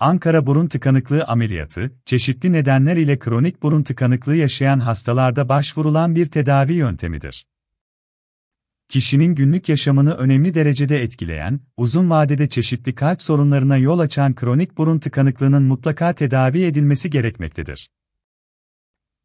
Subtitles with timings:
[0.00, 6.72] Ankara burun tıkanıklığı ameliyatı, çeşitli nedenler ile kronik burun tıkanıklığı yaşayan hastalarda başvurulan bir tedavi
[6.72, 7.46] yöntemidir.
[8.88, 14.98] Kişinin günlük yaşamını önemli derecede etkileyen, uzun vadede çeşitli kalp sorunlarına yol açan kronik burun
[14.98, 17.90] tıkanıklığının mutlaka tedavi edilmesi gerekmektedir.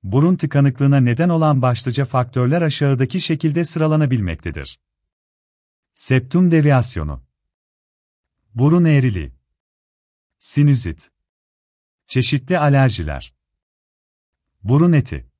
[0.03, 4.79] Burun tıkanıklığına neden olan başlıca faktörler aşağıdaki şekilde sıralanabilmektedir.
[5.93, 7.23] Septum deviasyonu
[8.55, 9.43] Burun eğriliği
[10.46, 11.12] Sinüzit
[12.07, 13.34] Çeşitli alerjiler
[14.64, 15.32] Burun eti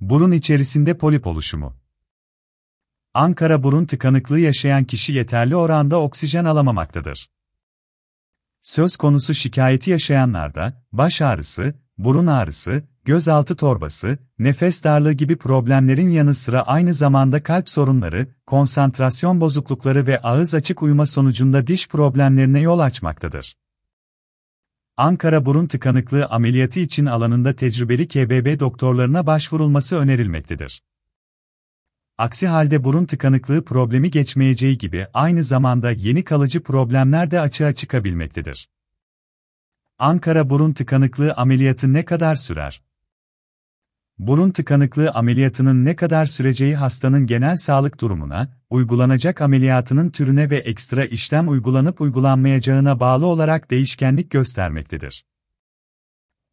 [0.00, 1.76] Burun içerisinde polip oluşumu
[3.14, 7.30] Ankara burun tıkanıklığı yaşayan kişi yeterli oranda oksijen alamamaktadır.
[8.62, 16.34] Söz konusu şikayeti yaşayanlarda, baş ağrısı, burun ağrısı, gözaltı torbası, nefes darlığı gibi problemlerin yanı
[16.34, 22.78] sıra aynı zamanda kalp sorunları, konsantrasyon bozuklukları ve ağız açık uyuma sonucunda diş problemlerine yol
[22.78, 23.56] açmaktadır.
[24.98, 30.82] Ankara burun tıkanıklığı ameliyatı için alanında tecrübeli KBB doktorlarına başvurulması önerilmektedir.
[32.18, 38.68] Aksi halde burun tıkanıklığı problemi geçmeyeceği gibi aynı zamanda yeni kalıcı problemler de açığa çıkabilmektedir.
[39.98, 42.82] Ankara burun tıkanıklığı ameliyatı ne kadar sürer?
[44.18, 51.04] Burun tıkanıklığı ameliyatının ne kadar süreceği hastanın genel sağlık durumuna, uygulanacak ameliyatının türüne ve ekstra
[51.04, 55.24] işlem uygulanıp uygulanmayacağına bağlı olarak değişkenlik göstermektedir.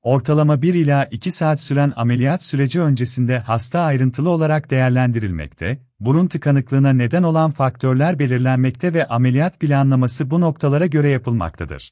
[0.01, 6.93] Ortalama 1 ila 2 saat süren ameliyat süreci öncesinde hasta ayrıntılı olarak değerlendirilmekte, burun tıkanıklığına
[6.93, 11.91] neden olan faktörler belirlenmekte ve ameliyat planlaması bu noktalara göre yapılmaktadır.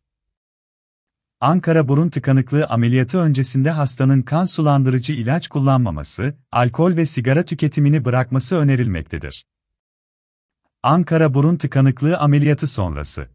[1.41, 8.55] Ankara burun tıkanıklığı ameliyatı öncesinde hastanın kan sulandırıcı ilaç kullanmaması, alkol ve sigara tüketimini bırakması
[8.55, 9.45] önerilmektedir.
[10.83, 13.27] Ankara burun tıkanıklığı ameliyatı sonrası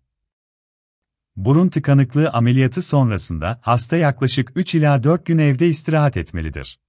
[1.36, 6.80] Burun tıkanıklığı ameliyatı sonrasında hasta yaklaşık 3 ila 4 gün evde istirahat etmelidir.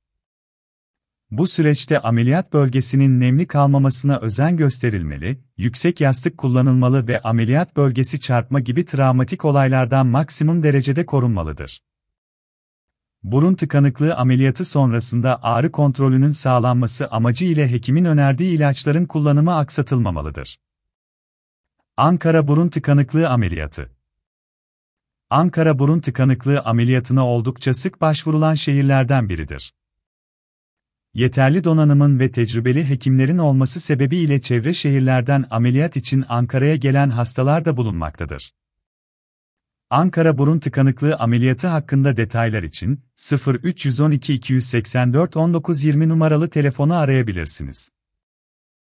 [1.32, 8.60] Bu süreçte ameliyat bölgesinin nemli kalmamasına özen gösterilmeli, yüksek yastık kullanılmalı ve ameliyat bölgesi çarpma
[8.60, 11.84] gibi travmatik olaylardan maksimum derecede korunmalıdır.
[13.24, 20.60] Burun tıkanıklığı ameliyatı sonrasında ağrı kontrolünün sağlanması amacı ile hekimin önerdiği ilaçların kullanımı aksatılmamalıdır.
[21.98, 23.92] Ankara burun tıkanıklığı ameliyatı
[25.30, 29.74] Ankara burun tıkanıklığı ameliyatına oldukça sık başvurulan şehirlerden biridir.
[31.18, 37.78] Yeterli donanımın ve tecrübeli hekimlerin olması sebebiyle çevre şehirlerden ameliyat için Ankara'ya gelen hastalar da
[37.78, 38.54] bulunmaktadır.
[39.90, 43.04] Ankara burun tıkanıklığı ameliyatı hakkında detaylar için
[43.64, 47.90] 0312 284 1920 numaralı telefonu arayabilirsiniz.